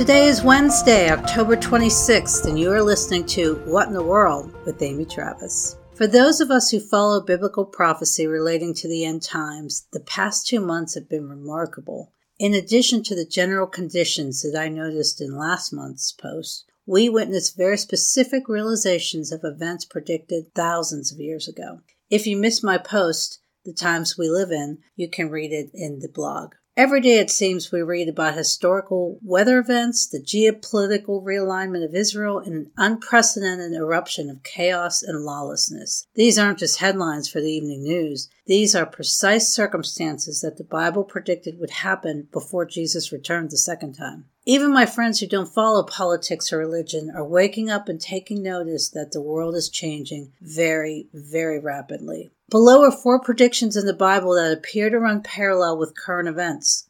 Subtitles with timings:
[0.00, 4.80] Today is Wednesday, October 26th, and you are listening to What in the World with
[4.80, 5.76] Amy Travis.
[5.94, 10.46] For those of us who follow biblical prophecy relating to the end times, the past
[10.46, 12.14] two months have been remarkable.
[12.38, 17.58] In addition to the general conditions that I noticed in last month's post, we witnessed
[17.58, 21.80] very specific realizations of events predicted thousands of years ago.
[22.08, 25.98] If you missed my post, The Times We Live In, you can read it in
[25.98, 26.54] the blog.
[26.76, 32.38] Every day, it seems, we read about historical weather events, the geopolitical realignment of Israel,
[32.38, 36.06] and an unprecedented eruption of chaos and lawlessness.
[36.14, 38.30] These aren't just headlines for the evening news.
[38.46, 43.94] These are precise circumstances that the Bible predicted would happen before Jesus returned the second
[43.94, 44.26] time.
[44.46, 48.88] Even my friends who don't follow politics or religion are waking up and taking notice
[48.88, 52.30] that the world is changing very, very rapidly.
[52.48, 56.88] Below are four predictions in the Bible that appear to run parallel with current events.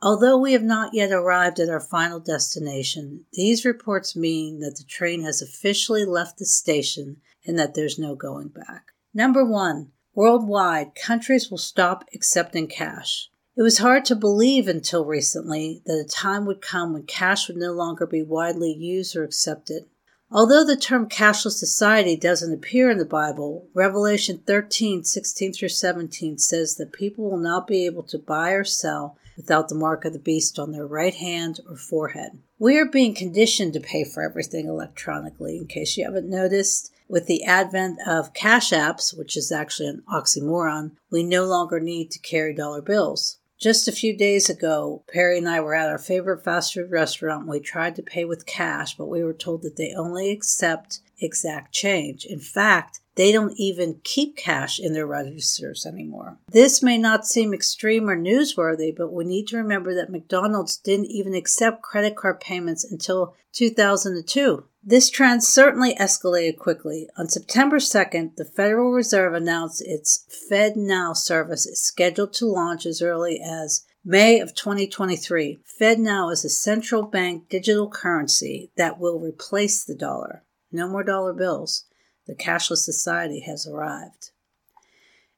[0.00, 4.84] Although we have not yet arrived at our final destination, these reports mean that the
[4.84, 8.92] train has officially left the station and that there's no going back.
[9.12, 13.28] Number one, worldwide, countries will stop accepting cash.
[13.54, 17.58] It was hard to believe until recently that a time would come when cash would
[17.58, 19.84] no longer be widely used or accepted.
[20.30, 26.38] Although the term cashless society doesn't appear in the Bible, Revelation 13, 16 through 17
[26.38, 30.14] says that people will not be able to buy or sell without the mark of
[30.14, 32.38] the beast on their right hand or forehead.
[32.58, 36.90] We are being conditioned to pay for everything electronically, in case you haven't noticed.
[37.06, 42.10] With the advent of cash apps, which is actually an oxymoron, we no longer need
[42.12, 43.40] to carry dollar bills.
[43.62, 47.46] Just a few days ago, Perry and I were at our favorite fast food restaurant.
[47.46, 51.72] We tried to pay with cash, but we were told that they only accept exact
[51.72, 52.24] change.
[52.24, 56.38] In fact, they don't even keep cash in their registers anymore.
[56.48, 61.10] This may not seem extreme or newsworthy, but we need to remember that McDonald's didn't
[61.10, 64.64] even accept credit card payments until 2002.
[64.82, 67.08] This trend certainly escalated quickly.
[67.16, 73.02] On September 2nd, the Federal Reserve announced its FedNow service is scheduled to launch as
[73.02, 75.60] early as May of 2023.
[75.80, 80.42] FedNow is a central bank digital currency that will replace the dollar.
[80.72, 81.84] No more dollar bills.
[82.26, 84.30] The cashless society has arrived.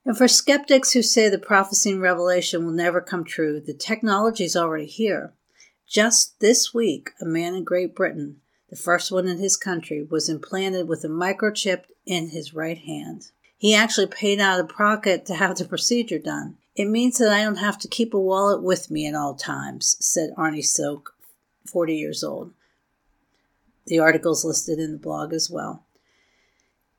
[0.04, 4.44] And for skeptics who say the prophecy in Revelation will never come true, the technology
[4.44, 5.32] is already here.
[5.88, 10.28] Just this week, a man in Great Britain, the first one in his country, was
[10.28, 13.30] implanted with a microchip in his right hand.
[13.56, 16.58] He actually paid out of pocket to have the procedure done.
[16.76, 19.96] It means that I don't have to keep a wallet with me at all times,
[20.00, 21.14] said Arnie Soak,
[21.66, 22.52] 40 years old.
[23.86, 25.84] The article's listed in the blog as well.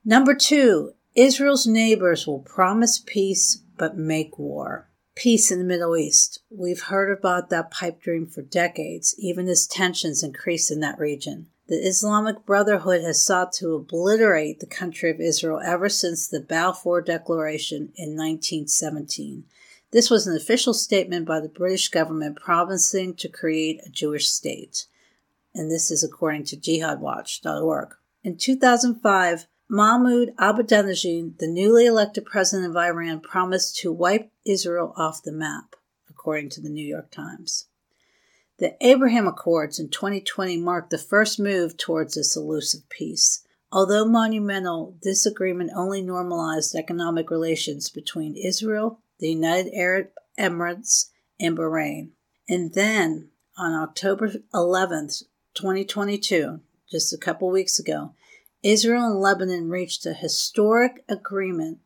[0.04, 4.88] Number two, Israel's neighbors will promise peace but make war.
[5.14, 6.40] Peace in the Middle East.
[6.50, 11.46] We've heard about that pipe dream for decades, even as tensions increase in that region.
[11.68, 17.00] The Islamic Brotherhood has sought to obliterate the country of Israel ever since the Balfour
[17.00, 19.44] Declaration in 1917.
[19.90, 24.86] This was an official statement by the British government promising to create a Jewish state.
[25.56, 27.94] And this is according to jihadwatch.org.
[28.22, 35.22] In 2005, Mahmoud Ahmadinejad, the newly elected president of Iran, promised to wipe Israel off
[35.22, 35.74] the map,
[36.10, 37.68] according to the New York Times.
[38.58, 43.42] The Abraham Accords in 2020 marked the first move towards this elusive peace.
[43.72, 51.06] Although monumental, this agreement only normalized economic relations between Israel, the United Arab Emirates,
[51.40, 52.10] and Bahrain.
[52.46, 55.22] And then, on October 11th,
[55.56, 58.12] 2022, just a couple weeks ago,
[58.62, 61.78] Israel and Lebanon reached a historic agreement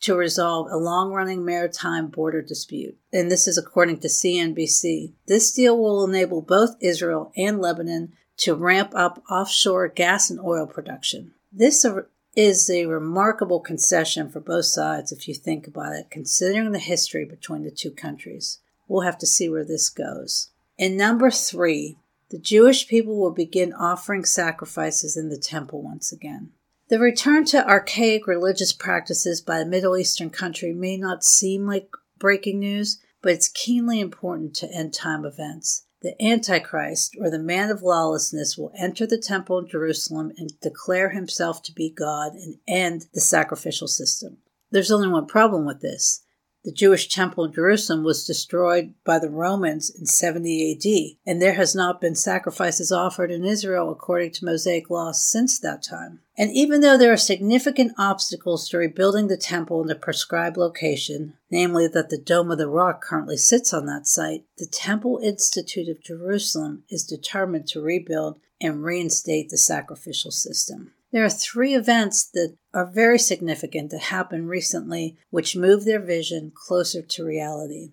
[0.00, 2.96] to resolve a long running maritime border dispute.
[3.12, 5.14] And this is according to CNBC.
[5.26, 10.66] This deal will enable both Israel and Lebanon to ramp up offshore gas and oil
[10.66, 11.32] production.
[11.50, 11.86] This
[12.34, 17.24] is a remarkable concession for both sides if you think about it, considering the history
[17.24, 18.58] between the two countries.
[18.86, 20.50] We'll have to see where this goes.
[20.78, 21.96] And number three,
[22.30, 26.50] the Jewish people will begin offering sacrifices in the temple once again.
[26.88, 31.88] The return to archaic religious practices by a Middle Eastern country may not seem like
[32.18, 35.86] breaking news, but it's keenly important to end time events.
[36.02, 41.10] The Antichrist, or the man of lawlessness, will enter the temple in Jerusalem and declare
[41.10, 44.38] himself to be God and end the sacrificial system.
[44.70, 46.25] There's only one problem with this
[46.66, 51.52] The Jewish temple in Jerusalem was destroyed by the Romans in 70 AD, and there
[51.52, 56.22] has not been sacrifices offered in Israel according to Mosaic law since that time.
[56.36, 61.34] And even though there are significant obstacles to rebuilding the temple in the prescribed location,
[61.52, 65.88] namely that the Dome of the Rock currently sits on that site, the Temple Institute
[65.88, 70.90] of Jerusalem is determined to rebuild and reinstate the sacrificial system.
[71.16, 76.52] There are three events that are very significant that happened recently which move their vision
[76.54, 77.92] closer to reality.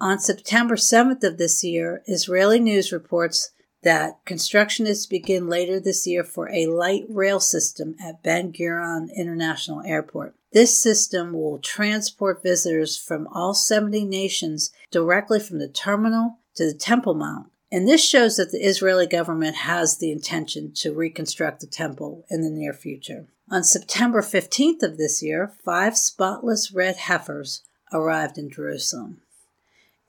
[0.00, 3.52] On September 7th of this year, Israeli news reports
[3.84, 8.52] that construction is to begin later this year for a light rail system at Ben
[8.52, 10.34] Gurion International Airport.
[10.52, 16.76] This system will transport visitors from all 70 nations directly from the terminal to the
[16.76, 21.66] Temple Mount and this shows that the Israeli government has the intention to reconstruct the
[21.66, 23.26] temple in the near future.
[23.50, 27.62] On September 15th of this year, five spotless red heifers
[27.92, 29.20] arrived in Jerusalem.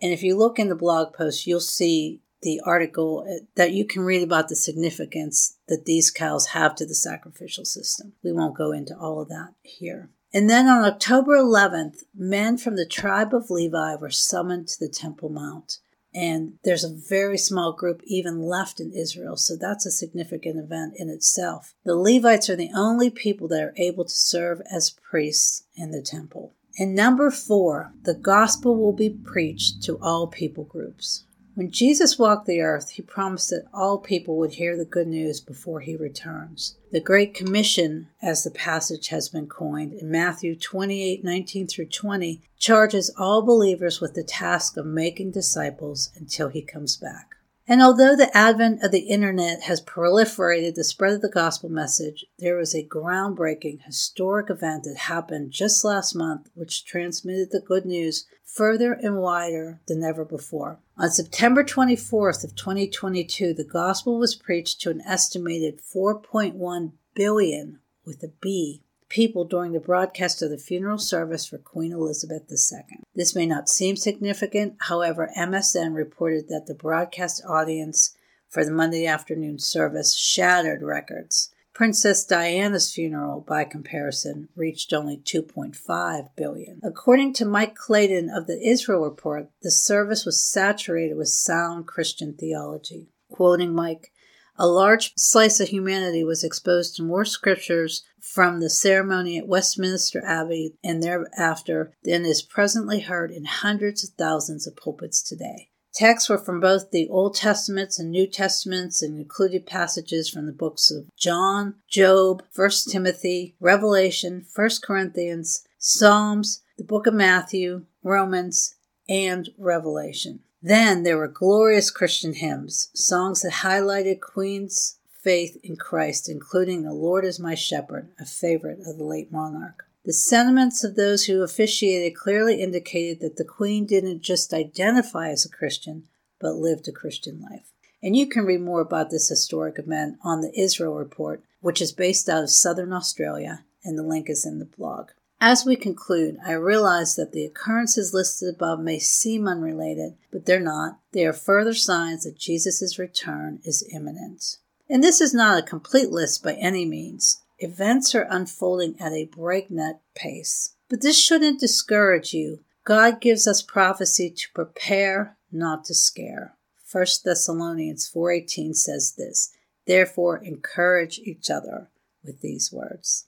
[0.02, 3.86] And if you look in the blog post, you'll see the article uh, that you
[3.86, 8.14] can read about the significance that these cows have to the sacrificial system.
[8.24, 10.10] We won't go into all of that here.
[10.34, 14.92] And then on October 11th, men from the tribe of Levi were summoned to the
[14.92, 15.80] Temple Mount.
[16.14, 20.96] And there's a very small group even left in Israel, so that's a significant event
[20.98, 21.74] in itself.
[21.86, 26.02] The Levites are the only people that are able to serve as priests in the
[26.02, 26.54] temple.
[26.78, 31.24] And number four, the gospel will be preached to all people groups.
[31.54, 35.42] When Jesus walked the earth, he promised that all people would hear the good news
[35.42, 36.78] before he returns.
[36.92, 42.42] The Great Commission, as the passage has been coined in Matthew 28 19 through 20,
[42.58, 47.36] charges all believers with the task of making disciples until he comes back.
[47.72, 52.26] And although the advent of the internet has proliferated the spread of the gospel message,
[52.38, 57.86] there was a groundbreaking historic event that happened just last month which transmitted the good
[57.86, 60.80] news further and wider than ever before.
[60.98, 68.22] On September 24th of 2022, the gospel was preached to an estimated 4.1 billion with
[68.22, 73.00] a B people during the broadcast of the funeral service for Queen Elizabeth II.
[73.14, 78.16] This may not seem significant, however, MSN reported that the broadcast audience
[78.48, 81.54] for the Monday afternoon service shattered records.
[81.74, 86.80] Princess Diana's funeral, by comparison, reached only 2.5 billion.
[86.82, 92.34] According to Mike Clayton of the Israel Report, the service was saturated with sound Christian
[92.34, 93.10] theology.
[93.30, 94.14] Quoting Mike,
[94.58, 100.24] a large slice of humanity was exposed to more scriptures from the ceremony at Westminster
[100.26, 105.70] Abbey and thereafter than is presently heard in hundreds of thousands of pulpits today.
[105.94, 110.54] Texts were from both the Old Testaments and New Testaments and included passages from the
[110.54, 118.76] books of John, Job, 1 Timothy, Revelation, 1 Corinthians, Psalms, the book of Matthew, Romans,
[119.10, 120.40] and Revelation.
[120.62, 126.94] Then there were glorious Christian hymns, songs that highlighted Queen's faith in Christ, including The
[126.94, 129.86] Lord is My Shepherd, a favorite of the late monarch.
[130.06, 135.46] The sentiments of those who officiated clearly indicated that the Queen didn't just identify as
[135.46, 136.08] a Christian,
[136.40, 137.72] but lived a Christian life.
[138.04, 141.92] And you can read more about this historic event on the Israel Report, which is
[141.92, 145.10] based out of southern Australia, and the link is in the blog.
[145.44, 150.60] As we conclude, I realize that the occurrences listed above may seem unrelated, but they're
[150.60, 151.00] not.
[151.14, 154.58] They are further signs that Jesus' return is imminent.
[154.88, 157.42] And this is not a complete list by any means.
[157.58, 160.76] Events are unfolding at a breakneck pace.
[160.90, 162.60] But this shouldn't discourage you.
[162.84, 166.56] God gives us prophecy to prepare, not to scare.
[166.92, 169.50] 1 Thessalonians 4:18 says this.
[169.88, 171.90] Therefore encourage each other
[172.24, 173.26] with these words.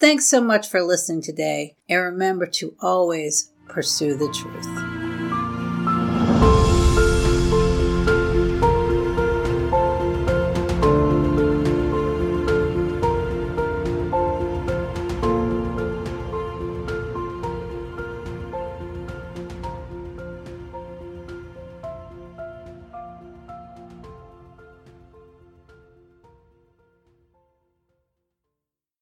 [0.00, 4.89] Thanks so much for listening today, and remember to always pursue the truth.